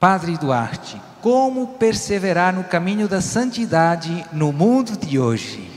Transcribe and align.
Padre 0.00 0.38
Duarte, 0.38 0.98
como 1.20 1.74
perseverar 1.74 2.54
no 2.54 2.64
caminho 2.64 3.06
da 3.06 3.20
santidade 3.20 4.26
no 4.32 4.50
mundo 4.50 4.96
de 4.96 5.18
hoje? 5.18 5.70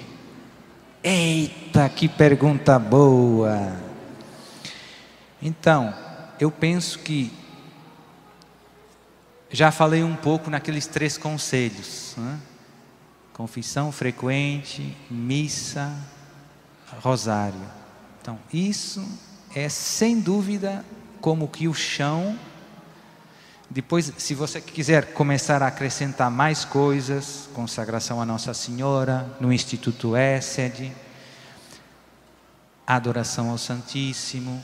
Eita, 1.04 1.90
que 1.90 2.08
pergunta 2.08 2.80
boa! 2.80 3.74
Então, 5.42 5.94
eu 6.40 6.50
penso 6.50 7.00
que 7.00 7.34
já 9.52 9.74
falei 9.74 10.02
um 10.06 10.16
pouco 10.16 10.50
naqueles 10.50 10.88
três 10.88 11.18
conselhos: 11.18 12.16
né? 12.16 12.40
confissão 13.34 13.92
frequente, 13.92 14.96
missa, 15.12 15.94
rosário. 17.02 17.60
Então, 18.22 18.40
isso 18.54 19.06
é 19.54 19.68
sem 19.68 20.22
dúvida 20.22 20.86
como 21.20 21.50
que 21.50 21.68
o 21.68 21.74
chão. 21.74 22.40
Depois, 23.74 24.14
se 24.20 24.36
você 24.36 24.62
quiser 24.62 25.14
começar 25.14 25.64
a 25.64 25.68
acrescentar 25.68 26.30
mais 26.30 26.64
coisas, 26.64 27.50
consagração 27.56 28.22
a 28.22 28.26
Nossa 28.26 28.54
Senhora, 28.54 29.36
no 29.40 29.52
Instituto 29.52 30.16
Essed, 30.16 30.96
adoração 32.86 33.50
ao 33.50 33.58
Santíssimo, 33.58 34.64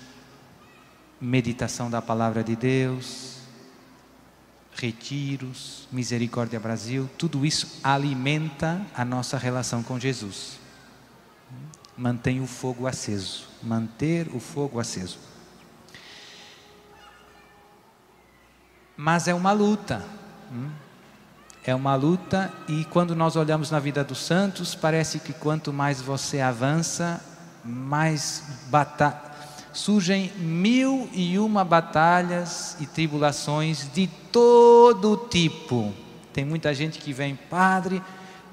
meditação 1.19 1.89
da 1.89 2.03
Palavra 2.03 2.43
de 2.43 2.55
Deus, 2.55 3.37
retiros, 4.75 5.87
Misericórdia 5.91 6.59
Brasil, 6.59 7.09
tudo 7.17 7.43
isso 7.43 7.79
alimenta 7.83 8.79
a 8.93 9.03
nossa 9.03 9.39
relação 9.39 9.81
com 9.81 9.99
Jesus. 9.99 10.59
Mantém 11.97 12.41
o 12.41 12.45
fogo 12.45 12.85
aceso, 12.85 13.47
manter 13.63 14.27
o 14.35 14.39
fogo 14.39 14.79
aceso. 14.79 15.17
Mas 19.01 19.29
é 19.29 19.33
uma 19.33 19.53
luta. 19.53 20.03
É 21.63 21.73
uma 21.73 21.95
luta, 21.95 22.51
e 22.67 22.83
quando 22.83 23.15
nós 23.15 23.37
olhamos 23.37 23.71
na 23.71 23.79
vida 23.79 24.03
dos 24.03 24.17
santos, 24.17 24.75
parece 24.75 25.19
que 25.19 25.31
quanto 25.31 25.71
mais 25.71 26.01
você 26.01 26.41
avança, 26.41 27.21
mais 27.63 28.43
batalha 28.67 29.29
surgem 29.71 30.33
mil 30.35 31.09
e 31.13 31.39
uma 31.39 31.63
batalhas 31.63 32.75
e 32.81 32.85
tribulações 32.85 33.89
de 33.93 34.07
todo 34.31 35.15
tipo. 35.29 35.93
Tem 36.33 36.43
muita 36.43 36.73
gente 36.73 36.99
que 36.99 37.13
vem, 37.13 37.35
padre, 37.35 38.01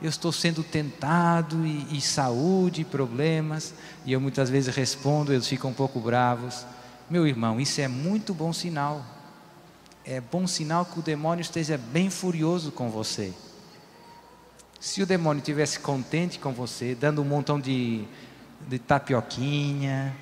eu 0.01 0.09
estou 0.09 0.31
sendo 0.31 0.63
tentado 0.63 1.67
e, 1.67 1.97
e 1.97 2.01
saúde, 2.01 2.85
problemas, 2.85 3.75
e 4.05 4.13
eu 4.13 4.21
muitas 4.21 4.49
vezes 4.49 4.73
respondo, 4.77 5.33
eles 5.33 5.49
ficam 5.49 5.71
um 5.71 5.75
pouco 5.75 5.99
bravos. 5.99 6.65
Meu 7.11 7.27
irmão, 7.27 7.59
isso 7.59 7.81
é 7.81 7.89
muito 7.89 8.33
bom 8.33 8.53
sinal. 8.53 9.16
É 10.09 10.21
bom 10.21 10.47
sinal 10.47 10.85
que 10.85 11.01
o 11.01 11.03
demônio 11.03 11.43
esteja 11.43 11.77
bem 11.77 12.11
furioso 12.11 12.71
com 12.71 12.89
você. 12.89 13.35
Se 14.79 15.03
o 15.03 15.07
demônio 15.07 15.41
estivesse 15.41 15.81
contente 15.81 16.39
com 16.39 16.53
você, 16.53 16.95
dando 16.95 17.23
um 17.23 17.25
montão 17.25 17.59
de, 17.59 18.05
de 18.69 18.79
tapioquinha, 18.79 20.15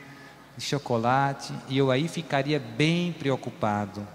de 0.56 0.64
chocolate, 0.64 1.52
e 1.68 1.76
eu 1.76 1.90
aí 1.90 2.08
ficaria 2.08 2.58
bem 2.58 3.12
preocupado. 3.12 4.06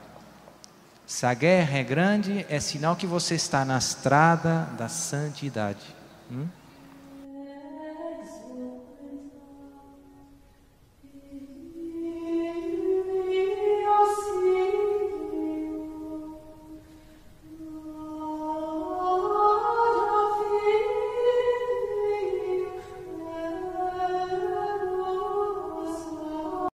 Se 1.05 1.27
a 1.27 1.35
guerra 1.35 1.77
é 1.77 1.83
grande, 1.83 2.45
é 2.49 2.59
sinal 2.59 2.95
que 2.95 3.05
você 3.05 3.35
está 3.35 3.63
na 3.63 3.77
estrada 3.77 4.67
da 4.75 4.89
santidade. 4.89 5.85
Hum? 6.31 6.47